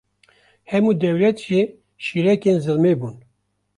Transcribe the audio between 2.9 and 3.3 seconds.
bûn